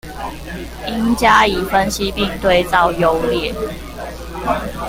[0.87, 3.53] 應加以分析並對照優劣